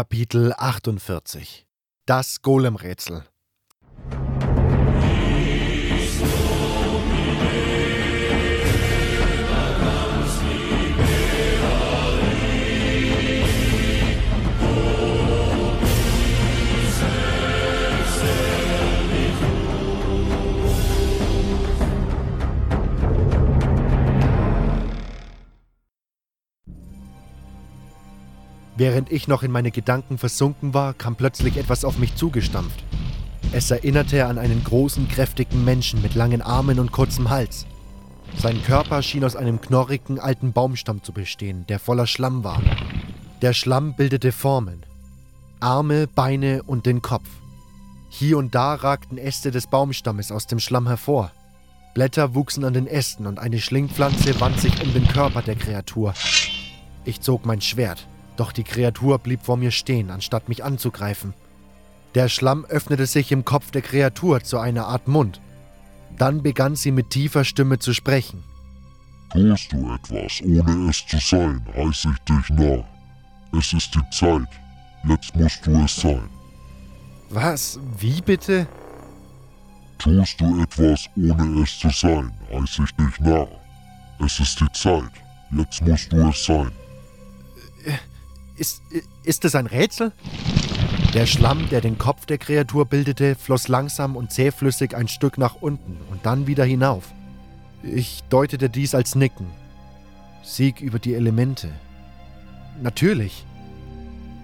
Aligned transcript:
Kapitel 0.00 0.54
48 0.56 1.66
Das 2.06 2.40
Golemrätsel 2.40 3.26
Während 28.76 29.10
ich 29.12 29.28
noch 29.28 29.42
in 29.42 29.50
meine 29.50 29.70
Gedanken 29.70 30.18
versunken 30.18 30.74
war, 30.74 30.94
kam 30.94 31.16
plötzlich 31.16 31.56
etwas 31.56 31.84
auf 31.84 31.98
mich 31.98 32.14
zugestampft. 32.16 32.84
Es 33.52 33.70
erinnerte 33.70 34.26
an 34.26 34.38
einen 34.38 34.62
großen, 34.62 35.08
kräftigen 35.08 35.64
Menschen 35.64 36.02
mit 36.02 36.14
langen 36.14 36.40
Armen 36.40 36.78
und 36.78 36.92
kurzem 36.92 37.30
Hals. 37.30 37.66
Sein 38.36 38.62
Körper 38.62 39.02
schien 39.02 39.24
aus 39.24 39.34
einem 39.34 39.60
knorrigen 39.60 40.20
alten 40.20 40.52
Baumstamm 40.52 41.02
zu 41.02 41.12
bestehen, 41.12 41.66
der 41.68 41.78
voller 41.80 42.06
Schlamm 42.06 42.44
war. 42.44 42.62
Der 43.42 43.52
Schlamm 43.52 43.96
bildete 43.96 44.32
Formen. 44.32 44.86
Arme, 45.58 46.06
Beine 46.06 46.62
und 46.62 46.86
den 46.86 47.02
Kopf. 47.02 47.28
Hier 48.08 48.38
und 48.38 48.54
da 48.54 48.74
ragten 48.74 49.18
Äste 49.18 49.50
des 49.50 49.66
Baumstammes 49.66 50.32
aus 50.32 50.46
dem 50.46 50.58
Schlamm 50.60 50.86
hervor. 50.86 51.32
Blätter 51.94 52.34
wuchsen 52.34 52.64
an 52.64 52.72
den 52.72 52.86
Ästen 52.86 53.26
und 53.26 53.38
eine 53.38 53.58
Schlingpflanze 53.58 54.40
wand 54.40 54.60
sich 54.60 54.80
um 54.82 54.92
den 54.92 55.08
Körper 55.08 55.42
der 55.42 55.56
Kreatur. 55.56 56.14
Ich 57.04 57.20
zog 57.20 57.44
mein 57.46 57.60
Schwert. 57.60 58.06
Doch 58.40 58.52
die 58.52 58.64
Kreatur 58.64 59.18
blieb 59.18 59.42
vor 59.42 59.58
mir 59.58 59.70
stehen, 59.70 60.10
anstatt 60.10 60.48
mich 60.48 60.64
anzugreifen. 60.64 61.34
Der 62.14 62.30
Schlamm 62.30 62.64
öffnete 62.64 63.04
sich 63.04 63.32
im 63.32 63.44
Kopf 63.44 63.70
der 63.70 63.82
Kreatur 63.82 64.42
zu 64.42 64.56
einer 64.58 64.86
Art 64.86 65.08
Mund. 65.08 65.42
Dann 66.16 66.42
begann 66.42 66.74
sie 66.74 66.90
mit 66.90 67.10
tiefer 67.10 67.44
Stimme 67.44 67.80
zu 67.80 67.92
sprechen. 67.92 68.42
Tust 69.30 69.70
du 69.74 69.92
etwas, 69.92 70.40
ohne 70.42 70.88
es 70.88 71.06
zu 71.06 71.18
sein, 71.18 71.62
heiße 71.76 72.08
ich 72.14 72.18
dich 72.20 72.48
nah. 72.56 72.82
Es 73.58 73.74
ist 73.74 73.94
die 73.94 74.10
Zeit. 74.10 74.48
Jetzt 75.06 75.36
musst 75.36 75.66
du 75.66 75.72
es 75.84 75.96
sein. 75.96 76.30
Was? 77.28 77.78
Wie 77.98 78.22
bitte? 78.22 78.66
Tust 79.98 80.40
du 80.40 80.62
etwas, 80.62 81.10
ohne 81.14 81.62
es 81.62 81.78
zu 81.78 81.90
sein, 81.90 82.32
heiße 82.50 82.84
ich 82.84 82.94
dich 82.94 83.20
nah. 83.20 83.48
Es 84.24 84.40
ist 84.40 84.58
die 84.58 84.72
Zeit. 84.72 85.12
Jetzt 85.50 85.82
musst 85.82 86.10
du 86.10 86.26
es 86.26 86.42
sein. 86.46 86.72
Ist, 88.60 88.82
ist 89.24 89.46
es 89.46 89.54
ein 89.54 89.64
Rätsel? 89.64 90.12
Der 91.14 91.24
Schlamm, 91.24 91.70
der 91.70 91.80
den 91.80 91.96
Kopf 91.96 92.26
der 92.26 92.36
Kreatur 92.36 92.84
bildete, 92.84 93.34
floss 93.34 93.68
langsam 93.68 94.16
und 94.16 94.32
zähflüssig 94.32 94.94
ein 94.94 95.08
Stück 95.08 95.38
nach 95.38 95.62
unten 95.62 95.96
und 96.10 96.26
dann 96.26 96.46
wieder 96.46 96.66
hinauf. 96.66 97.14
Ich 97.82 98.22
deutete 98.28 98.68
dies 98.68 98.94
als 98.94 99.14
Nicken. 99.14 99.46
Sieg 100.42 100.82
über 100.82 100.98
die 100.98 101.14
Elemente. 101.14 101.70
Natürlich. 102.82 103.46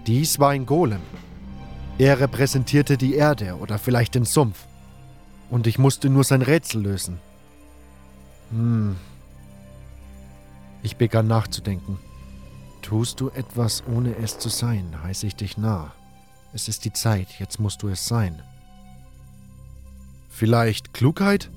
Dies 0.07 0.39
war 0.39 0.49
ein 0.49 0.65
Golem. 0.65 1.01
Er 1.99 2.19
repräsentierte 2.19 2.97
die 2.97 3.13
Erde 3.13 3.55
oder 3.57 3.77
vielleicht 3.77 4.15
den 4.15 4.25
Sumpf. 4.25 4.65
Und 5.51 5.67
ich 5.67 5.77
musste 5.77 6.09
nur 6.09 6.23
sein 6.23 6.41
Rätsel 6.41 6.81
lösen. 6.81 7.19
Hm. 8.49 8.95
Ich 10.81 10.97
begann 10.97 11.27
nachzudenken. 11.27 11.99
Tust 12.87 13.19
du 13.19 13.29
etwas, 13.31 13.83
ohne 13.85 14.15
es 14.15 14.39
zu 14.39 14.47
sein, 14.47 15.03
heiße 15.03 15.27
ich 15.27 15.35
dich 15.35 15.57
nah. 15.57 15.91
Es 16.53 16.69
ist 16.69 16.85
die 16.85 16.93
Zeit, 16.93 17.27
jetzt 17.37 17.59
musst 17.59 17.83
du 17.83 17.89
es 17.89 18.07
sein. 18.07 18.41
Vielleicht 20.29 20.93
Klugheit? 20.93 21.51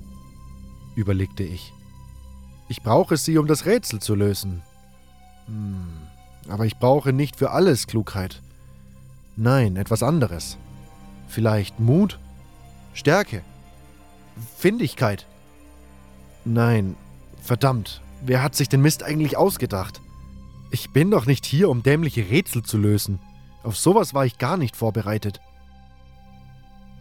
überlegte 0.97 1.45
ich. 1.45 1.73
Ich 2.69 2.83
brauche 2.83 3.17
sie, 3.17 3.39
um 3.39 3.47
das 3.47 3.65
Rätsel 3.65 4.01
zu 4.01 4.17
lösen. 4.17 4.63
Hm, 5.47 5.99
aber 6.49 6.67
ich 6.67 6.79
brauche 6.79 7.13
nicht 7.13 7.37
für 7.37 7.53
alles 7.53 7.87
Klugheit. 7.87 8.43
Nein, 9.37 9.77
etwas 9.77 10.03
anderes. 10.03 10.59
Vielleicht 11.29 11.79
Mut? 11.79 12.19
Stärke? 12.93 13.45
Findigkeit? 14.57 15.29
Nein, 16.45 16.97
verdammt, 17.41 18.03
wer 18.21 18.43
hat 18.43 18.57
sich 18.57 18.69
den 18.69 18.83
Mist 18.83 19.05
eigentlich 19.05 19.37
ausgedacht? 19.37 20.01
Ich 20.73 20.91
bin 20.91 21.11
doch 21.11 21.27
nicht 21.27 21.45
hier, 21.45 21.69
um 21.69 21.83
dämliche 21.83 22.31
Rätsel 22.31 22.63
zu 22.63 22.79
lösen. 22.79 23.19
Auf 23.65 23.77
sowas 23.77 24.15
war 24.15 24.25
ich 24.25 24.39
gar 24.39 24.57
nicht 24.57 24.77
vorbereitet. 24.77 25.41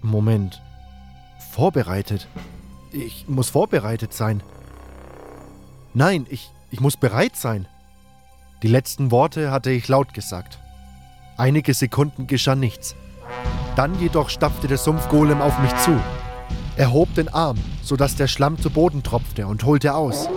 Moment. 0.02 0.62
Vorbereitet? 1.52 2.28
Ich 2.92 3.28
muss 3.28 3.50
vorbereitet 3.50 4.14
sein. 4.14 4.42
Nein, 5.94 6.26
ich, 6.30 6.52
ich 6.72 6.80
muss 6.80 6.98
bereit 6.98 7.36
sein. 7.36 7.68
Die 8.64 8.68
letzten 8.68 9.12
Worte 9.12 9.52
hatte 9.52 9.72
ich 9.72 9.88
laut 9.88 10.14
gesagt. 10.14 10.60
Einige 11.38 11.74
Sekunden 11.74 12.26
geschah 12.26 12.56
nichts. 12.56 12.96
Dann 13.76 14.00
jedoch 14.00 14.30
stapfte 14.30 14.68
der 14.68 14.78
Sumpfgolem 14.78 15.42
auf 15.42 15.58
mich 15.60 15.76
zu. 15.78 15.98
Er 16.76 16.92
hob 16.92 17.14
den 17.14 17.30
Arm, 17.30 17.58
sodass 17.84 18.16
der 18.16 18.28
Schlamm 18.28 18.58
zu 18.58 18.72
Boden 18.72 19.04
tropfte 19.04 19.46
und 19.46 19.64
holte 19.64 19.94
aus. 19.94 20.28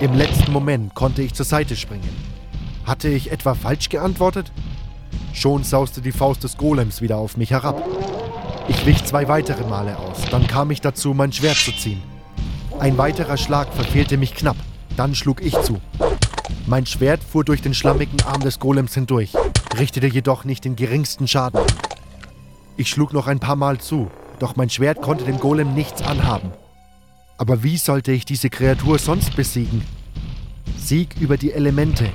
Im 0.00 0.14
letzten 0.14 0.52
Moment 0.52 0.94
konnte 0.94 1.22
ich 1.22 1.34
zur 1.34 1.46
Seite 1.46 1.76
springen. 1.76 2.31
Hatte 2.84 3.08
ich 3.08 3.30
etwa 3.30 3.54
falsch 3.54 3.88
geantwortet? 3.88 4.50
Schon 5.32 5.64
sauste 5.64 6.00
die 6.00 6.12
Faust 6.12 6.44
des 6.44 6.56
Golems 6.56 7.00
wieder 7.00 7.16
auf 7.16 7.36
mich 7.36 7.50
herab. 7.50 7.82
Ich 8.68 8.86
wich 8.86 9.04
zwei 9.04 9.28
weitere 9.28 9.64
Male 9.64 9.96
aus, 9.98 10.18
dann 10.30 10.46
kam 10.46 10.70
ich 10.70 10.80
dazu, 10.80 11.14
mein 11.14 11.32
Schwert 11.32 11.56
zu 11.56 11.72
ziehen. 11.72 12.02
Ein 12.78 12.98
weiterer 12.98 13.36
Schlag 13.36 13.72
verfehlte 13.72 14.16
mich 14.16 14.34
knapp, 14.34 14.56
dann 14.96 15.14
schlug 15.14 15.40
ich 15.42 15.58
zu. 15.62 15.80
Mein 16.66 16.86
Schwert 16.86 17.22
fuhr 17.22 17.44
durch 17.44 17.62
den 17.62 17.74
schlammigen 17.74 18.20
Arm 18.22 18.40
des 18.40 18.58
Golems 18.58 18.94
hindurch, 18.94 19.32
richtete 19.78 20.06
jedoch 20.06 20.44
nicht 20.44 20.64
den 20.64 20.76
geringsten 20.76 21.28
Schaden. 21.28 21.60
Ich 22.76 22.88
schlug 22.88 23.12
noch 23.12 23.26
ein 23.26 23.40
paar 23.40 23.56
Mal 23.56 23.78
zu, 23.78 24.10
doch 24.38 24.56
mein 24.56 24.70
Schwert 24.70 25.02
konnte 25.02 25.24
dem 25.24 25.38
Golem 25.38 25.74
nichts 25.74 26.02
anhaben. 26.02 26.52
Aber 27.38 27.62
wie 27.62 27.76
sollte 27.76 28.12
ich 28.12 28.24
diese 28.24 28.50
Kreatur 28.50 28.98
sonst 28.98 29.34
besiegen? 29.36 29.82
Sieg 30.76 31.16
über 31.20 31.36
die 31.36 31.52
Elemente, 31.52 32.10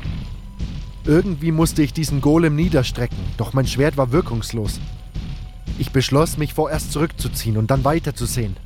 irgendwie 1.07 1.51
musste 1.51 1.81
ich 1.81 1.93
diesen 1.93 2.21
Golem 2.21 2.55
niederstrecken, 2.55 3.17
doch 3.37 3.53
mein 3.53 3.65
Schwert 3.65 3.97
war 3.97 4.11
wirkungslos. 4.11 4.79
Ich 5.79 5.91
beschloss, 5.91 6.37
mich 6.37 6.53
vorerst 6.53 6.91
zurückzuziehen 6.91 7.57
und 7.57 7.71
dann 7.71 7.85
weiterzusehen. 7.85 8.57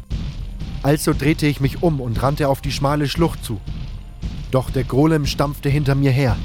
Also 0.84 1.13
drehte 1.13 1.46
ich 1.46 1.62
mich 1.62 1.84
um 1.84 2.02
und 2.02 2.22
rannte 2.24 2.50
auf 2.50 2.62
die 2.62 2.72
schmale 2.72 3.07
Schlucht 3.07 3.44
zu. 3.44 3.59
Doch 4.50 4.69
der 4.72 4.84
Golem 4.84 5.25
stampfte 5.25 5.69
hinter 5.69 5.94
mir 5.94 6.12
her. 6.12 6.35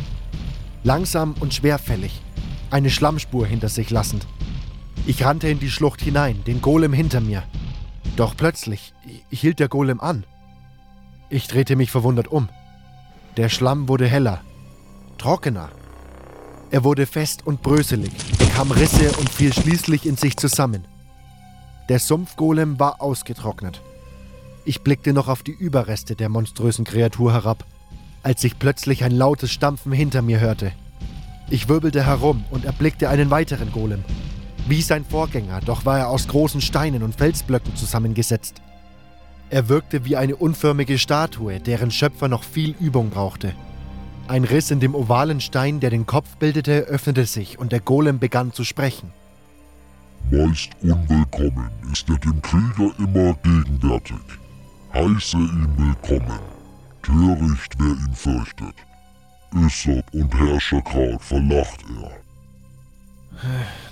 Langsam 0.85 1.35
und 1.41 1.55
schwerfällig, 1.55 2.21
eine 2.71 2.91
Schlammspur 2.91 3.47
hinter 3.47 3.69
sich 3.69 3.91
lassend. 3.91 4.27
Ich 5.07 5.25
rannte 5.25 5.49
in 5.49 5.59
die 5.59 5.71
Schlucht 5.71 6.03
hinein, 6.03 6.45
den 6.47 6.61
Golem 6.61 6.93
hinter 6.93 7.21
mir. 7.21 7.43
Doch 8.17 8.37
plötzlich 8.37 8.93
hielt 9.31 9.61
der 9.61 9.69
Golem 9.69 10.01
an. 10.01 10.25
Ich 11.31 11.49
drehte 11.49 11.75
mich 11.75 11.91
verwundert 11.91 12.29
um. 12.29 12.49
Der 13.37 13.49
Schlamm 13.49 13.89
wurde 13.89 14.07
heller, 14.07 14.43
trockener. 15.19 15.71
Er 16.71 16.83
wurde 16.83 17.07
fest 17.07 17.47
und 17.47 17.63
bröselig, 17.63 18.13
bekam 18.39 18.73
Risse 18.73 19.13
und 19.19 19.31
fiel 19.31 19.53
schließlich 19.53 20.05
in 20.05 20.17
sich 20.17 20.37
zusammen. 20.37 20.85
Der 21.89 22.01
Sumpfgolem 22.01 22.81
war 22.81 23.01
ausgetrocknet. 23.01 23.81
Ich 24.65 24.83
blickte 24.83 25.13
noch 25.13 25.29
auf 25.29 25.45
die 25.45 25.53
Überreste 25.53 26.17
der 26.17 26.29
monströsen 26.29 26.85
Kreatur 26.85 27.33
herab, 27.33 27.65
als 28.25 28.43
ich 28.43 28.59
plötzlich 28.59 29.05
ein 29.05 29.13
lautes 29.13 29.53
Stampfen 29.53 29.93
hinter 29.93 30.23
mir 30.23 30.41
hörte. 30.41 30.73
Ich 31.49 31.69
wirbelte 31.69 32.05
herum 32.05 32.45
und 32.51 32.65
erblickte 32.65 33.09
einen 33.09 33.31
weiteren 33.31 33.71
Golem. 33.71 34.03
Wie 34.67 34.83
sein 34.83 35.05
Vorgänger, 35.05 35.61
doch 35.61 35.85
war 35.85 36.01
er 36.01 36.09
aus 36.09 36.27
großen 36.27 36.61
Steinen 36.61 37.05
und 37.05 37.15
Felsblöcken 37.15 37.77
zusammengesetzt. 37.77 38.61
Er 39.49 39.69
wirkte 39.69 40.05
wie 40.05 40.17
eine 40.17 40.35
unförmige 40.35 40.99
Statue, 40.99 41.61
deren 41.61 41.93
Schöpfer 41.93 42.27
noch 42.27 42.43
viel 42.43 42.75
Übung 42.81 43.11
brauchte. 43.11 43.55
Ein 44.29 44.43
Riss 44.43 44.73
in 44.73 44.81
dem 44.81 44.97
ovalen 44.97 45.41
Stein, 45.41 45.79
der 45.79 45.91
den 45.91 46.05
Kopf 46.05 46.37
bildete, 46.37 46.81
öffnete 46.81 47.27
sich 47.27 47.59
und 47.59 47.71
der 47.71 47.81
Golem 47.81 48.19
begann 48.19 48.53
zu 48.53 48.65
sprechen. 48.65 49.13
Meist 50.33 50.71
unwillkommen 50.83 51.71
ist 51.93 52.09
er 52.09 52.19
dem 52.19 52.43
Krieger 52.43 52.93
immer 52.99 53.35
gegenwärtig. 53.35 54.17
Heiße 54.93 55.37
ihn 55.37 55.69
willkommen. 55.77 56.41
Töricht, 57.03 57.75
wer 57.79 57.87
ihn 57.87 58.15
fürchtet. 58.15 58.75
Issop 59.65 60.05
und 60.13 60.35
Herrscherkraut 60.35 61.23
verlacht 61.23 61.85
er. 61.89 62.11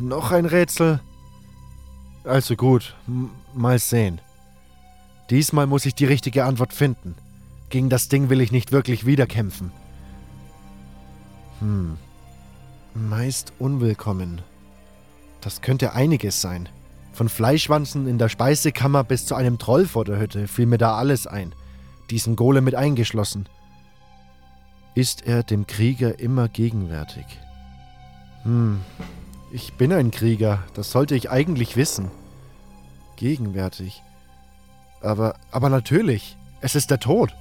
Noch 0.01 0.33
ein 0.33 0.47
Rätsel? 0.47 0.99
Also 2.25 2.57
gut, 2.57 2.97
mal 3.55 3.79
sehen. 3.79 4.21
Diesmal 5.31 5.69
muss 5.69 5.87
ich 5.87 5.95
die 5.95 6.07
richtige 6.07 6.45
Antwort 6.45 6.73
finden. 6.73 7.15
Gegen 7.71 7.89
das 7.89 8.09
Ding 8.09 8.31
will 8.31 8.41
ich 8.41 8.51
nicht 8.51 8.73
wirklich 8.73 9.07
wieder 9.07 9.27
kämpfen. 9.27 9.71
Hm. 11.61 11.97
Meist 12.95 13.53
unwillkommen. 13.59 14.43
Das 15.41 15.61
könnte 15.61 15.93
einiges 15.93 16.41
sein. 16.41 16.69
Von 17.13 17.29
Fleischwanzen 17.29 18.09
in 18.09 18.19
der 18.19 18.29
Speisekammer 18.29 19.05
bis 19.05 19.27
zu 19.27 19.35
einem 19.35 19.59
Troll 19.59 19.87
vor 19.87 20.05
der 20.05 20.19
Hütte 20.19 20.49
fiel 20.49 20.67
mir 20.67 20.79
da 20.79 20.97
alles 20.97 21.27
ein, 21.27 21.55
diesen 22.11 22.35
Golem 22.35 22.65
mit 22.65 22.75
eingeschlossen. 22.75 23.49
Ist 24.95 25.27
er 25.27 25.43
dem 25.43 25.67
Krieger 25.67 26.19
immer 26.19 26.49
gegenwärtig? 26.49 27.25
Hm, 28.43 28.81
ich 29.53 29.75
bin 29.75 29.93
ein 29.93 30.11
Krieger, 30.11 30.63
das 30.75 30.91
sollte 30.91 31.15
ich 31.15 31.31
eigentlich 31.31 31.77
wissen. 31.77 32.11
Gegenwärtig. 33.17 34.03
Aber, 35.01 35.37
aber 35.51 35.69
natürlich, 35.69 36.37
es 36.61 36.75
ist 36.75 36.91
der 36.91 36.99
Tod. 36.99 37.35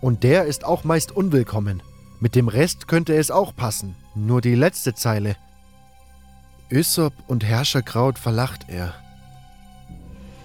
Und 0.00 0.22
der 0.22 0.44
ist 0.44 0.64
auch 0.64 0.84
meist 0.84 1.12
unwillkommen. 1.12 1.82
Mit 2.22 2.36
dem 2.36 2.46
Rest 2.46 2.86
könnte 2.86 3.16
es 3.16 3.32
auch 3.32 3.52
passen, 3.52 3.96
nur 4.14 4.40
die 4.40 4.54
letzte 4.54 4.94
Zeile. 4.94 5.34
Ysop 6.70 7.12
und 7.26 7.42
Herrscherkraut 7.42 8.16
verlacht 8.16 8.66
er. 8.68 8.94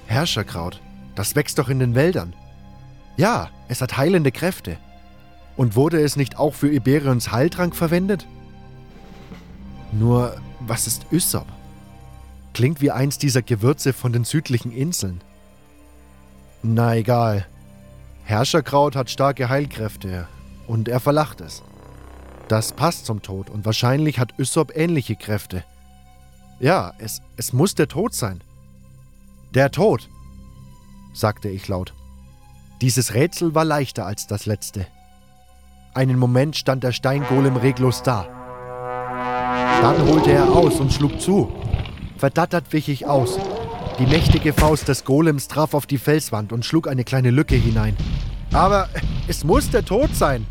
Herrscherkraut, 0.08 0.82
das 1.14 1.36
wächst 1.36 1.60
doch 1.60 1.70
in 1.70 1.78
den 1.78 1.94
Wäldern. 1.94 2.34
Ja, 3.16 3.52
es 3.68 3.80
hat 3.80 3.96
heilende 3.96 4.32
Kräfte. 4.32 4.80
Und 5.56 5.76
wurde 5.76 6.02
es 6.02 6.16
nicht 6.16 6.40
auch 6.40 6.56
für 6.56 6.74
Iberions 6.74 7.32
Heiltrank 7.32 7.76
verwendet? 7.76 8.26
Nur, 9.92 10.36
was 10.62 10.88
ist 10.88 11.06
Ysop? 11.12 11.46
Klingt 12.56 12.82
wie 12.82 12.90
eins 12.90 13.20
dieser 13.20 13.44
Gewürze 13.44 13.94
von 13.94 14.12
den 14.12 14.24
südlichen 14.24 14.72
Inseln. 14.72 15.22
Na 16.64 16.96
egal. 16.96 17.46
Herrscherkraut 18.24 18.96
hat 18.96 19.12
starke 19.12 19.48
Heilkräfte 19.48 20.28
und 20.68 20.88
er 20.88 21.00
verlacht 21.00 21.42
es. 21.42 21.64
Das 22.48 22.72
passt 22.72 23.06
zum 23.06 23.22
Tod 23.22 23.50
und 23.50 23.66
wahrscheinlich 23.66 24.20
hat 24.20 24.38
Ysop 24.40 24.76
ähnliche 24.76 25.16
Kräfte. 25.16 25.64
Ja, 26.60 26.94
es, 26.98 27.22
es 27.36 27.54
muss 27.54 27.76
der 27.76 27.88
Tod 27.88 28.14
sein. 28.14 28.44
Der 29.54 29.72
Tod, 29.72 30.10
sagte 31.14 31.50
ich 31.50 31.68
laut. 31.68 31.94
Dieses 32.82 33.14
Rätsel 33.14 33.56
war 33.56 33.66
leichter 33.66 34.06
als 34.06 34.28
das 34.28 34.46
letzte. 34.46 34.86
Einen 35.94 36.20
Moment 36.20 36.56
stand 36.56 36.84
der 36.84 36.92
Steingolem 36.92 37.56
reglos 37.56 38.04
da. 38.04 38.28
Dann 39.82 40.08
holte 40.08 40.32
er 40.32 40.52
aus 40.52 40.80
und 40.80 40.94
schlug 40.94 41.20
zu. 41.20 41.52
Verdattert 42.18 42.72
wich 42.72 42.90
ich 42.90 43.08
aus. 43.08 43.40
Die 44.00 44.06
mächtige 44.06 44.54
Faust 44.54 44.88
des 44.88 45.06
Golems 45.06 45.48
traf 45.48 45.74
auf 45.74 45.88
die 45.88 45.98
Felswand 45.98 46.52
und 46.52 46.66
schlug 46.66 46.88
eine 46.88 47.04
kleine 47.04 47.32
Lücke 47.32 47.56
hinein. 47.56 47.98
Aber 48.52 48.90
es 49.28 49.44
muss 49.44 49.70
der 49.70 49.86
Tod 49.86 50.16
sein. 50.16 50.46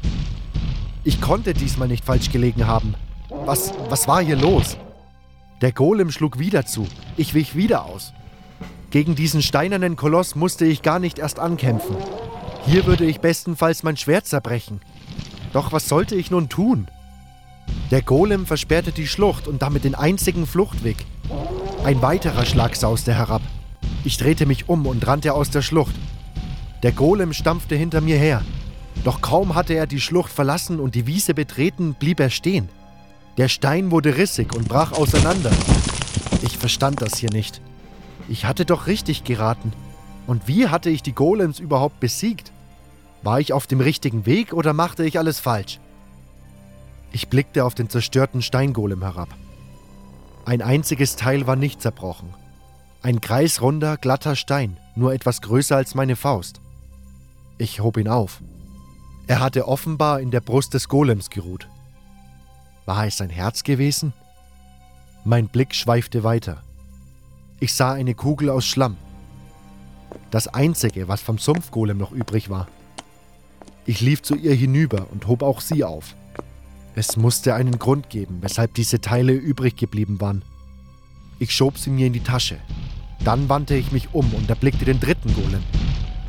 Ich 1.05 1.21
konnte 1.21 1.55
diesmal 1.55 1.89
nicht 1.89 2.05
falsch 2.05 2.31
gelegen 2.31 2.67
haben. 2.67 2.95
Was, 3.29 3.73
was 3.89 4.09
war 4.09 4.23
hier 4.23 4.37
los? 4.37 4.77
Der 5.61 5.73
Golem 5.73 6.11
schlug 6.11 6.39
wieder 6.39 6.67
zu. 6.67 6.87
Ich 7.17 7.33
wich 7.35 7.55
wieder 7.55 7.85
aus. 7.85 8.13
Gegen 8.91 9.15
diesen 9.15 9.43
steinernen 9.43 9.97
Koloss 9.97 10.35
musste 10.35 10.65
ich 10.65 10.83
gar 10.83 10.99
nicht 10.99 11.19
erst 11.19 11.39
ankämpfen. 11.39 11.97
Hier 12.67 12.87
würde 12.87 13.05
ich 13.05 13.21
bestenfalls 13.21 13.83
mein 13.83 13.97
Schwert 13.97 14.27
zerbrechen. 14.27 14.81
Doch 15.53 15.73
was 15.73 15.89
sollte 15.89 16.15
ich 16.15 16.31
nun 16.31 16.49
tun? 16.49 16.89
Der 17.91 18.03
Golem 18.03 18.47
versperrte 18.47 18.93
die 18.93 19.07
Schlucht 19.07 19.49
und 19.49 19.63
damit 19.63 19.85
den 19.85 19.95
einzigen 19.95 20.47
Fluchtweg. 20.47 20.97
Ein 21.85 22.03
weiterer 22.03 22.45
Schlag 22.45 22.77
sauste 22.77 23.15
herab. 23.15 23.43
Ich 24.05 24.17
drehte 24.19 24.47
mich 24.47 24.69
um 24.69 24.87
und 24.87 25.07
rannte 25.07 25.35
aus 25.35 25.51
der 25.51 25.63
Schlucht. 25.63 25.95
Der 26.87 26.93
Golem 26.93 27.33
stampfte 27.33 27.75
hinter 27.75 28.01
mir 28.01 28.17
her. 28.17 28.45
Doch 29.03 29.21
kaum 29.21 29.57
hatte 29.57 29.75
er 29.75 29.89
die 29.89 30.01
Schlucht 30.01 30.31
verlassen 30.31 30.79
und 30.79 30.95
die 30.95 31.09
Wiese 31.09 31.35
betreten, 31.35 31.95
blieb 31.99 32.21
er 32.21 32.31
stehen. 32.31 32.69
Der 33.39 33.49
Stein 33.49 33.91
wurde 33.91 34.17
rissig 34.17 34.55
und 34.55 34.69
brach 34.69 34.93
auseinander. 34.93 35.51
Ich 36.43 36.57
verstand 36.57 37.03
das 37.03 37.19
hier 37.19 37.33
nicht. 37.33 37.61
Ich 38.29 38.45
hatte 38.45 38.65
doch 38.65 38.87
richtig 38.87 39.25
geraten. 39.25 39.73
Und 40.29 40.47
wie 40.47 40.69
hatte 40.69 40.89
ich 40.89 41.03
die 41.03 41.13
Golems 41.13 41.59
überhaupt 41.59 41.99
besiegt? 41.99 42.53
War 43.25 43.41
ich 43.41 43.53
auf 43.53 43.67
dem 43.67 43.81
richtigen 43.81 44.25
Weg 44.25 44.53
oder 44.53 44.73
machte 44.73 45.05
ich 45.05 45.19
alles 45.19 45.41
falsch? 45.41 45.81
Ich 47.11 47.27
blickte 47.27 47.65
auf 47.65 47.75
den 47.75 47.91
zerstörten 47.91 48.43
Steingolem 48.43 49.03
herab. 49.03 49.31
Ein 50.45 50.63
einziges 50.63 51.17
Teil 51.17 51.49
war 51.49 51.57
nicht 51.57 51.83
zerbrochen. 51.83 52.33
Ein 53.03 53.21
kreisrunder, 53.21 53.97
glatter 53.97 54.37
Stein, 54.37 54.79
nur 54.95 55.13
etwas 55.13 55.41
größer 55.41 55.75
als 55.75 55.97
meine 55.97 56.15
Faust. 56.15 56.61
Ich 57.59 57.81
hob 57.81 57.97
ihn 57.97 58.09
auf. 58.09 58.43
Er 59.27 59.41
hatte 59.41 59.67
offenbar 59.67 60.21
in 60.21 60.31
der 60.31 60.41
Brust 60.41 60.75
des 60.75 60.89
Golems 60.89 61.31
geruht. 61.31 61.69
War 62.85 63.07
es 63.07 63.17
sein 63.17 63.31
Herz 63.31 63.65
gewesen? 63.65 64.13
Mein 65.25 65.49
Blick 65.49 65.75
schweifte 65.75 66.23
weiter. 66.23 66.63
Ich 67.59 67.73
sah 67.73 67.93
eine 67.93 68.15
Kugel 68.15 68.51
aus 68.51 68.67
Schlamm. 68.67 68.97
Das 70.31 70.47
einzige, 70.49 71.09
was 71.09 71.21
vom 71.21 71.39
Sumpfgolem 71.39 71.97
noch 71.99 72.13
übrig 72.13 72.51
war. 72.51 72.69
Ich 73.87 74.01
lief 74.01 74.23
zu 74.23 74.37
ihr 74.37 74.55
hinüber 74.55 75.07
und 75.11 75.27
hob 75.27 75.43
auch 75.43 75.61
sie 75.61 75.83
auf. 75.83 76.15
Es 76.95 77.17
musste 77.17 77.55
einen 77.55 77.79
Grund 77.79 78.11
geben, 78.11 78.39
weshalb 78.41 78.75
diese 78.75 79.01
Teile 79.01 79.33
übrig 79.33 79.77
geblieben 79.77 80.21
waren. 80.21 80.43
Ich 81.39 81.53
schob 81.53 81.79
sie 81.79 81.91
mir 81.91 82.07
in 82.07 82.13
die 82.13 82.23
Tasche. 82.23 82.59
Dann 83.25 83.49
wandte 83.49 83.75
ich 83.75 83.93
mich 83.93 84.15
um 84.15 84.33
und 84.35 84.49
erblickte 84.49 84.85
den 84.85 85.01
dritten 85.01 85.35
Golem. 85.35 85.63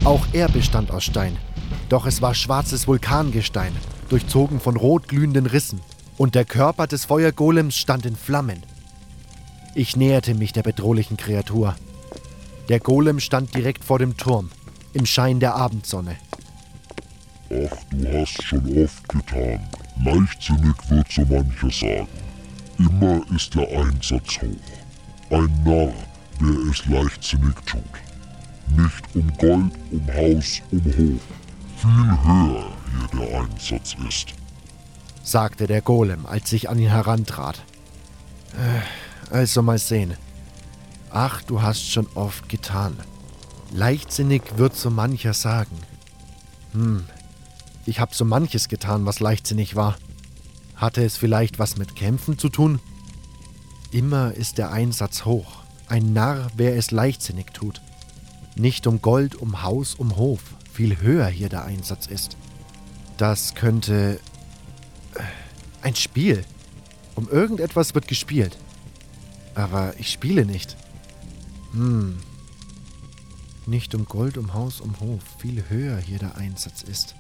Auch 0.03 0.25
er 0.33 0.49
bestand 0.49 0.91
aus 0.91 1.03
Stein. 1.03 1.37
Doch 1.89 2.05
es 2.05 2.21
war 2.21 2.33
schwarzes 2.33 2.87
Vulkangestein, 2.87 3.73
durchzogen 4.09 4.59
von 4.59 4.77
rot 4.77 5.07
glühenden 5.07 5.45
Rissen 5.45 5.81
und 6.17 6.35
der 6.35 6.45
Körper 6.45 6.87
des 6.87 7.05
Feuergolems 7.05 7.77
stand 7.77 8.05
in 8.05 8.15
Flammen. 8.15 8.63
Ich 9.75 9.95
näherte 9.95 10.33
mich 10.33 10.53
der 10.53 10.63
bedrohlichen 10.63 11.17
Kreatur. 11.17 11.75
Der 12.69 12.79
Golem 12.79 13.19
stand 13.19 13.55
direkt 13.55 13.85
vor 13.85 13.99
dem 13.99 14.17
Turm, 14.17 14.49
im 14.93 15.05
Schein 15.05 15.39
der 15.39 15.55
Abendsonne. 15.55 16.15
Ach, 17.49 17.77
du 17.91 18.07
hast 18.11 18.43
schon 18.43 18.83
oft 18.83 19.07
getan. 19.07 19.59
Leichtsinnig 20.03 20.75
wird 20.89 21.11
so 21.11 21.21
mancher 21.21 21.69
sagen. 21.71 22.07
Immer 22.77 23.21
ist 23.33 23.55
der 23.55 23.69
Einsatz 23.69 24.37
hoch. 24.41 25.29
Ein 25.29 25.63
Narr, 25.63 25.93
der 26.41 26.71
es 26.71 26.85
leichtsinnig 26.87 27.55
tut. 27.65 28.06
Nicht 28.75 29.15
um 29.15 29.27
Gold, 29.37 29.73
um 29.91 30.07
Haus, 30.13 30.61
um 30.71 30.83
Hof. 30.85 31.21
Viel 31.77 32.17
höher 32.25 32.73
hier 32.91 33.19
der 33.19 33.41
Einsatz 33.41 33.95
ist 34.07 34.33
sagte 35.27 35.67
der 35.67 35.81
Golem, 35.81 36.25
als 36.25 36.53
ich 36.53 36.69
an 36.69 36.79
ihn 36.79 36.89
herantrat. 36.89 37.61
Äh, 38.53 39.33
also 39.33 39.61
mal 39.61 39.77
sehen. 39.77 40.15
Ach, 41.11 41.41
du 41.41 41.61
hast 41.61 41.91
schon 41.91 42.07
oft 42.15 42.47
getan. 42.47 42.97
Leichtsinnig 43.73 44.43
wird 44.55 44.75
so 44.75 44.89
mancher 44.89 45.33
sagen. 45.33 45.75
Hm, 46.71 47.03
ich 47.85 47.99
hab 47.99 48.15
so 48.15 48.23
manches 48.23 48.69
getan, 48.69 49.05
was 49.05 49.19
leichtsinnig 49.19 49.75
war. 49.75 49.97
Hatte 50.75 51.03
es 51.03 51.17
vielleicht 51.17 51.59
was 51.59 51.77
mit 51.77 51.95
Kämpfen 51.95 52.37
zu 52.37 52.47
tun? 52.47 52.79
Immer 53.91 54.33
ist 54.33 54.57
der 54.57 54.71
Einsatz 54.71 55.25
hoch. 55.25 55.63
Ein 55.87 56.13
Narr, 56.13 56.47
wer 56.55 56.77
es 56.77 56.91
leichtsinnig 56.91 57.47
tut. 57.53 57.81
Nicht 58.57 58.87
um 58.87 59.01
Gold, 59.01 59.35
um 59.35 59.61
Haus, 59.61 59.93
um 59.95 60.15
Hof. 60.15 60.41
Viel 60.73 60.99
höher 60.99 61.27
hier 61.27 61.49
der 61.49 61.65
Einsatz 61.65 62.07
ist. 62.07 62.37
Das 63.17 63.53
könnte 63.53 64.19
ein 65.81 65.95
Spiel. 65.95 66.43
Um 67.15 67.29
irgendetwas 67.29 67.93
wird 67.95 68.07
gespielt. 68.07 68.57
Aber 69.53 69.93
ich 69.99 70.11
spiele 70.11 70.45
nicht. 70.45 70.75
Hm. 71.71 72.17
Nicht 73.67 73.93
um 73.93 74.05
Gold, 74.05 74.37
um 74.37 74.53
Haus, 74.53 74.81
um 74.81 74.99
Hof. 74.99 75.21
Viel 75.39 75.63
höher 75.69 75.97
hier 75.97 76.19
der 76.19 76.37
Einsatz 76.37 76.81
ist. 76.81 77.15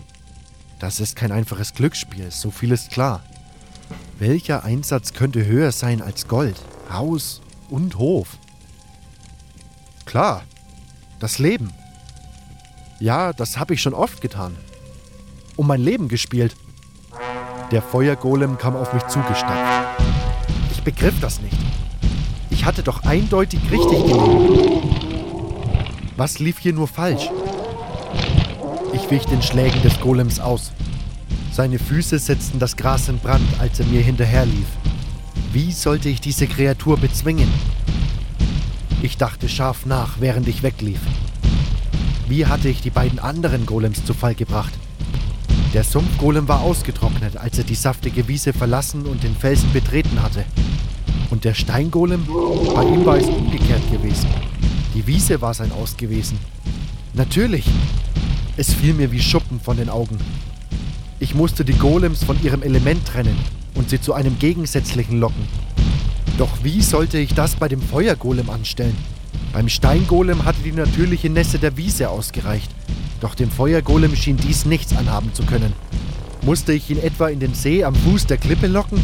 Das 0.79 0.99
ist 0.99 1.15
kein 1.15 1.31
einfaches 1.31 1.73
Glücksspiel, 1.73 2.31
so 2.31 2.51
viel 2.51 2.71
ist 2.71 2.91
klar. 2.91 3.23
Welcher 4.19 4.63
Einsatz 4.63 5.13
könnte 5.13 5.45
höher 5.45 5.71
sein 5.71 6.01
als 6.01 6.27
Gold, 6.27 6.59
Haus 6.89 7.41
und 7.69 7.97
Hof? 7.97 8.37
Klar, 10.05 10.43
das 11.19 11.39
Leben. 11.39 11.71
Ja, 12.99 13.33
das 13.33 13.57
habe 13.57 13.73
ich 13.73 13.81
schon 13.81 13.93
oft 13.93 14.21
getan. 14.21 14.55
Um 15.55 15.67
mein 15.67 15.81
Leben 15.81 16.07
gespielt. 16.07 16.55
Der 17.71 17.81
Feuergolem 17.81 18.57
kam 18.57 18.75
auf 18.75 18.93
mich 18.93 19.05
zugestapft. 19.07 20.01
Ich 20.71 20.81
begriff 20.83 21.19
das 21.19 21.41
nicht. 21.41 21.57
Ich 22.49 22.65
hatte 22.65 22.83
doch 22.83 23.03
eindeutig 23.03 23.59
richtig 23.71 24.05
gelegen. 24.05 24.77
Was 26.15 26.39
lief 26.39 26.59
hier 26.59 26.73
nur 26.73 26.87
falsch? 26.87 27.29
Ich 28.93 29.09
wich 29.11 29.25
den 29.25 29.41
Schlägen 29.41 29.81
des 29.83 29.99
Golems 29.99 30.39
aus. 30.39 30.71
Seine 31.51 31.77
Füße 31.77 32.17
setzten 32.19 32.59
das 32.59 32.75
Gras 32.75 33.09
in 33.09 33.19
Brand, 33.19 33.47
als 33.59 33.79
er 33.79 33.85
mir 33.87 34.01
hinterherlief. 34.01 34.67
Wie 35.51 35.71
sollte 35.71 36.09
ich 36.09 36.21
diese 36.21 36.47
Kreatur 36.47 36.97
bezwingen? 36.97 37.51
Ich 39.01 39.17
dachte 39.17 39.47
scharf 39.47 39.85
nach, 39.85 40.19
während 40.19 40.47
ich 40.47 40.63
weglief. 40.63 40.99
Wie 42.27 42.47
hatte 42.47 42.67
ich 42.67 42.81
die 42.81 42.89
beiden 42.89 43.19
anderen 43.19 43.65
Golems 43.65 44.03
zu 44.03 44.13
Fall 44.13 44.33
gebracht? 44.33 44.73
Der 45.73 45.83
Sumpfgolem 45.83 46.47
war 46.47 46.61
ausgetrocknet, 46.61 47.37
als 47.37 47.59
er 47.59 47.63
die 47.63 47.75
saftige 47.75 48.27
Wiese 48.27 48.53
verlassen 48.53 49.05
und 49.05 49.23
den 49.23 49.35
Felsen 49.35 49.71
betreten 49.71 50.23
hatte. 50.23 50.45
Und 51.29 51.45
der 51.45 51.53
Steingolem? 51.53 52.25
Bei 52.73 52.83
ihm 52.83 53.05
war 53.05 53.17
es 53.17 53.27
umgekehrt 53.27 53.91
gewesen. 53.91 54.27
Die 54.95 55.05
Wiese 55.05 55.41
war 55.41 55.53
sein 55.53 55.71
Aus 55.71 55.95
gewesen. 55.95 56.39
Natürlich. 57.13 57.65
Es 58.55 58.73
fiel 58.73 58.93
mir 58.95 59.11
wie 59.11 59.21
Schuppen 59.21 59.59
von 59.59 59.77
den 59.77 59.89
Augen. 59.89 60.17
Ich 61.19 61.35
musste 61.35 61.63
die 61.63 61.77
Golems 61.77 62.23
von 62.23 62.41
ihrem 62.43 62.63
Element 62.63 63.05
trennen 63.05 63.37
und 63.75 63.91
sie 63.91 64.01
zu 64.01 64.13
einem 64.13 64.39
gegensätzlichen 64.39 65.19
locken. 65.19 65.47
Doch 66.37 66.63
wie 66.63 66.81
sollte 66.83 67.17
ich 67.17 67.33
das 67.33 67.55
bei 67.55 67.67
dem 67.67 67.81
Feuergolem 67.81 68.51
anstellen? 68.51 68.95
Beim 69.53 69.69
Steingolem 69.69 70.45
hatte 70.45 70.61
die 70.63 70.71
natürliche 70.71 71.31
Nässe 71.31 71.57
der 71.57 71.77
Wiese 71.77 72.09
ausgereicht. 72.09 72.69
Doch 73.21 73.33
dem 73.33 73.49
Feuergolem 73.49 74.15
schien 74.15 74.37
dies 74.37 74.65
nichts 74.65 74.95
anhaben 74.95 75.33
zu 75.33 75.43
können. 75.43 75.73
Musste 76.43 76.73
ich 76.73 76.91
ihn 76.91 76.99
etwa 76.99 77.29
in 77.29 77.39
den 77.39 77.55
See 77.55 77.83
am 77.83 77.95
Fuß 77.95 78.27
der 78.27 78.37
Klippe 78.37 78.67
locken? 78.67 79.03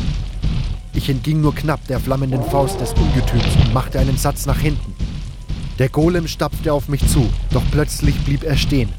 Ich 0.93 1.09
entging 1.09 1.41
nur 1.41 1.55
knapp 1.55 1.85
der 1.87 1.99
flammenden 1.99 2.43
Faust 2.43 2.79
des 2.79 2.93
Ungetüms 2.93 3.55
und 3.65 3.73
machte 3.73 3.99
einen 3.99 4.17
Satz 4.17 4.45
nach 4.45 4.59
hinten. 4.59 4.93
Der 5.79 5.89
Golem 5.89 6.27
stapfte 6.27 6.71
auf 6.71 6.87
mich 6.87 7.07
zu, 7.07 7.27
doch 7.49 7.63
plötzlich 7.71 8.15
blieb 8.19 8.43
er 8.43 8.57
stehen. 8.57 8.89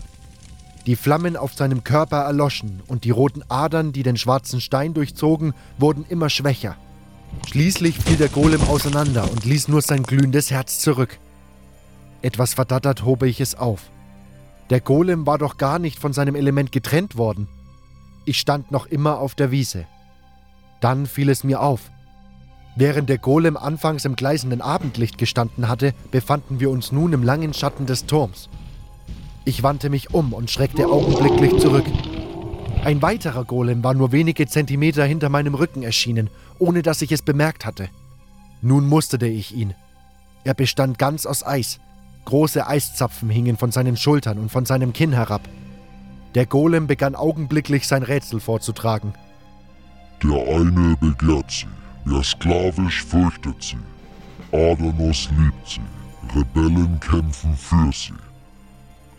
Die 0.87 0.97
Flammen 0.97 1.37
auf 1.37 1.55
seinem 1.55 1.85
Körper 1.85 2.23
erloschen 2.23 2.83
und 2.89 3.05
die 3.05 3.11
roten 3.11 3.45
Adern, 3.49 3.93
die 3.93 4.03
den 4.03 4.17
schwarzen 4.17 4.61
Stein 4.61 4.93
durchzogen, 4.93 5.55
wurden 5.79 6.05
immer 6.09 6.29
schwächer. 6.29 6.77
Schließlich 7.47 7.99
fiel 7.99 8.17
der 8.17 8.29
Golem 8.29 8.63
auseinander 8.63 9.31
und 9.31 9.45
ließ 9.45 9.69
nur 9.69 9.83
sein 9.83 10.03
glühendes 10.03 10.51
Herz 10.51 10.79
zurück. 10.81 11.19
Etwas 12.23 12.55
verdattert 12.55 13.05
hobe 13.05 13.29
ich 13.29 13.41
es 13.41 13.55
auf. 13.55 13.91
Der 14.71 14.81
Golem 14.81 15.27
war 15.27 15.39
doch 15.39 15.59
gar 15.59 15.79
nicht 15.79 15.99
von 15.99 16.13
seinem 16.13 16.35
Element 16.35 16.73
getrennt 16.73 17.17
worden. 17.17 17.49
Ich 18.25 18.39
stand 18.39 18.71
noch 18.71 18.87
immer 18.87 19.19
auf 19.19 19.35
der 19.35 19.51
Wiese. 19.51 19.85
Dann 20.81 21.07
fiel 21.07 21.29
es 21.29 21.45
mir 21.45 21.61
auf. 21.61 21.91
Während 22.77 23.09
der 23.09 23.19
Golem 23.19 23.57
anfangs 23.57 24.05
im 24.05 24.17
gleißenden 24.17 24.61
Abendlicht 24.61 25.19
gestanden 25.19 25.69
hatte, 25.69 25.95
befanden 26.11 26.59
wir 26.61 26.71
uns 26.71 26.91
nun 26.91 27.13
im 27.13 27.23
langen 27.23 27.55
Schatten 27.55 27.87
des 27.87 28.07
Turms. 28.07 28.49
Ich 29.45 29.63
wandte 29.63 29.91
mich 29.91 30.13
um 30.13 30.33
und 30.33 30.51
schreckte 30.51 30.87
augenblicklich 30.87 31.59
zurück. 31.59 31.85
Ein 32.85 33.01
weiterer 33.03 33.45
Golem 33.45 33.85
war 33.85 33.95
nur 33.95 34.13
wenige 34.13 34.47
Zentimeter 34.47 35.05
hinter 35.05 35.29
meinem 35.29 35.55
Rücken 35.55 35.83
erschienen, 35.83 36.31
ohne 36.59 36.83
dass 36.83 37.03
ich 37.03 37.13
es 37.13 37.23
bemerkt 37.23 37.65
hatte. 37.65 37.89
Nun 38.63 38.89
musterte 38.89 39.27
ich 39.27 39.55
ihn. 39.55 39.75
Er 40.45 40.55
bestand 40.55 40.99
ganz 40.99 41.27
aus 41.27 41.45
Eis. 41.47 41.81
Große 42.25 42.67
Eiszapfen 42.67 43.29
hingen 43.29 43.57
von 43.57 43.73
seinen 43.73 43.97
Schultern 43.97 44.39
und 44.39 44.51
von 44.51 44.65
seinem 44.65 44.93
Kinn 44.93 45.13
herab. 45.13 45.43
Der 46.35 46.47
Golem 46.47 46.87
begann 46.87 47.15
augenblicklich 47.15 47.87
sein 47.87 48.03
Rätsel 48.03 48.41
vorzutragen. 48.41 49.15
Der 50.23 50.39
eine 50.49 50.97
begehrt 50.97 51.51
sie, 51.51 51.67
wer 52.05 52.23
sklavisch 52.23 53.05
fürchtet 53.05 53.63
sie. 53.63 53.77
Adanos 54.53 55.29
liebt 55.39 55.69
sie, 55.69 55.81
Rebellen 56.35 56.99
kämpfen 57.01 57.57
für 57.57 57.91
sie. 57.93 58.15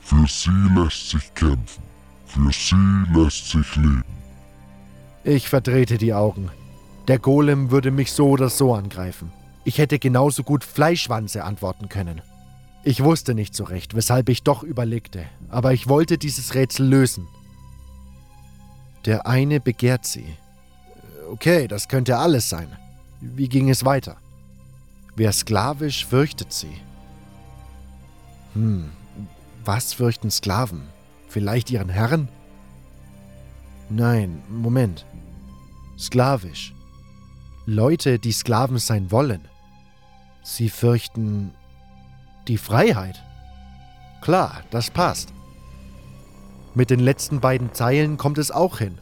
Für 0.01 0.25
sie 0.27 0.51
lässt 0.75 1.09
sich 1.11 1.33
kämpfen, 1.33 1.83
für 2.25 2.51
sie 2.51 3.03
lässt 3.13 3.49
sich 3.49 3.75
leben. 3.75 4.03
Ich 5.23 5.49
verdrehte 5.49 5.97
die 5.97 6.13
Augen. 6.13 6.49
Der 7.07 7.19
Golem 7.19 7.69
würde 7.69 7.91
mich 7.91 8.11
so 8.11 8.29
oder 8.29 8.49
so 8.49 8.73
angreifen. 8.73 9.31
Ich 9.63 9.77
hätte 9.77 9.99
genauso 9.99 10.43
gut 10.43 10.63
Fleischwanze 10.63 11.43
antworten 11.43 11.89
können. 11.89 12.21
Ich 12.83 13.03
wusste 13.03 13.33
nicht 13.33 13.55
so 13.55 13.63
recht, 13.63 13.95
weshalb 13.95 14.29
ich 14.29 14.43
doch 14.43 14.63
überlegte, 14.63 15.25
aber 15.49 15.73
ich 15.73 15.87
wollte 15.87 16.17
dieses 16.17 16.53
Rätsel 16.53 16.87
lösen. 16.87 17.27
Der 19.05 19.25
eine 19.27 19.59
begehrt 19.59 20.05
sie. 20.05 20.25
Okay, 21.31 21.67
das 21.67 21.87
könnte 21.87 22.17
alles 22.17 22.49
sein. 22.49 22.67
Wie 23.21 23.49
ging 23.49 23.69
es 23.69 23.85
weiter? 23.85 24.17
Wer 25.15 25.31
sklavisch 25.31 26.05
fürchtet 26.05 26.53
sie. 26.53 26.75
Hm, 28.53 28.91
was 29.63 29.93
fürchten 29.93 30.29
Sklaven? 30.29 30.83
Vielleicht 31.27 31.71
ihren 31.71 31.89
Herren? 31.89 32.29
Nein, 33.89 34.41
Moment. 34.49 35.05
Sklavisch. 35.97 36.73
Leute, 37.65 38.19
die 38.19 38.31
Sklaven 38.31 38.77
sein 38.77 39.11
wollen. 39.11 39.47
Sie 40.43 40.69
fürchten 40.69 41.51
die 42.47 42.59
Freiheit. 42.59 43.23
Klar, 44.21 44.61
das 44.69 44.91
passt. 44.91 45.33
Mit 46.75 46.91
den 46.91 46.99
letzten 46.99 47.39
beiden 47.39 47.73
Zeilen 47.73 48.17
kommt 48.17 48.37
es 48.37 48.51
auch 48.51 48.77
hin. 48.77 48.99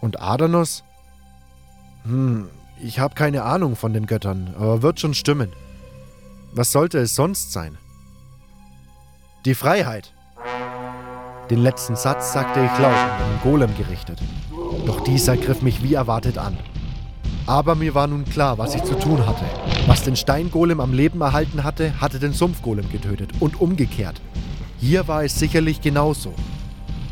Und 0.00 0.20
Adanos? 0.20 0.84
Hm, 2.04 2.48
ich 2.80 3.00
habe 3.00 3.14
keine 3.14 3.42
Ahnung 3.42 3.74
von 3.74 3.92
den 3.92 4.06
Göttern, 4.06 4.54
aber 4.56 4.82
wird 4.82 5.00
schon 5.00 5.14
stimmen. 5.14 5.52
Was 6.52 6.70
sollte 6.70 6.98
es 6.98 7.16
sonst 7.16 7.52
sein? 7.52 7.78
Die 9.44 9.54
Freiheit. 9.54 10.12
Den 11.50 11.62
letzten 11.62 11.96
Satz 11.96 12.32
sagte 12.32 12.60
ich 12.64 12.78
laut 12.78 12.94
an 12.94 13.30
den 13.30 13.50
Golem 13.50 13.76
gerichtet. 13.76 14.20
Doch 14.86 15.00
dieser 15.02 15.36
griff 15.36 15.62
mich 15.62 15.82
wie 15.82 15.94
erwartet 15.94 16.38
an. 16.38 16.56
Aber 17.46 17.76
mir 17.76 17.94
war 17.94 18.08
nun 18.08 18.24
klar, 18.24 18.58
was 18.58 18.74
ich 18.74 18.82
zu 18.82 18.98
tun 18.98 19.24
hatte. 19.24 19.44
Was 19.86 20.02
den 20.02 20.16
Steingolem 20.16 20.80
am 20.80 20.92
Leben 20.92 21.20
erhalten 21.20 21.62
hatte, 21.62 22.00
hatte 22.00 22.18
den 22.18 22.32
Sumpfgolem 22.32 22.90
getötet 22.90 23.30
und 23.38 23.60
umgekehrt. 23.60 24.20
Hier 24.78 25.06
war 25.06 25.22
es 25.22 25.38
sicherlich 25.38 25.80
genauso. 25.80 26.34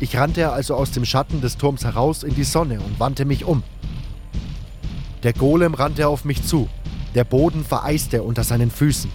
Ich 0.01 0.17
rannte 0.17 0.51
also 0.51 0.75
aus 0.75 0.91
dem 0.91 1.05
Schatten 1.05 1.39
des 1.39 1.57
Turms 1.57 1.85
heraus 1.85 2.23
in 2.23 2.35
die 2.35 2.43
Sonne 2.43 2.81
und 2.81 2.99
wandte 2.99 3.23
mich 3.23 3.45
um. 3.45 3.63
Der 5.23 5.31
Golem 5.31 5.73
rannte 5.73 6.07
auf 6.09 6.25
mich 6.25 6.43
zu. 6.43 6.67
Der 7.15 7.23
Boden 7.23 7.63
vereiste 7.63 8.21
unter 8.21 8.43
seinen 8.43 8.69
Füßen. 8.69 9.09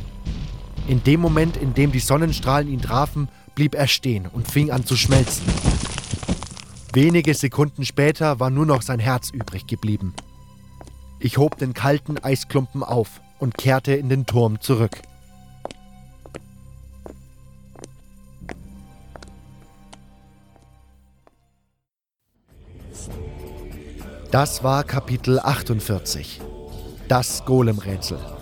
In 0.89 1.05
dem 1.05 1.21
Moment, 1.21 1.59
in 1.59 1.75
dem 1.75 1.93
die 1.93 2.00
Sonnenstrahlen 2.00 2.69
ihn 2.69 2.81
trafen, 2.81 3.29
blieb 3.55 3.75
er 3.75 3.87
stehen 3.87 4.27
und 4.27 4.50
fing 4.50 4.71
an 4.71 4.87
zu 4.87 4.97
schmelzen. 4.97 5.45
Wenige 6.95 7.35
Sekunden 7.35 7.85
später 7.85 8.41
war 8.41 8.49
nur 8.49 8.65
noch 8.65 8.81
sein 8.81 8.99
Herz 8.99 9.31
übrig 9.31 9.67
geblieben. 9.67 10.15
Ich 11.23 11.37
hob 11.37 11.59
den 11.59 11.75
kalten 11.75 12.17
Eisklumpen 12.17 12.83
auf 12.83 13.21
und 13.39 13.59
kehrte 13.59 13.93
in 13.93 14.09
den 14.09 14.25
Turm 14.25 14.59
zurück. 14.61 15.03
Das 24.31 24.65
war 24.65 24.85
Kapitel 24.85 25.39
48. 25.41 26.41
Das 27.09 27.45
Golemrätsel. 27.45 28.39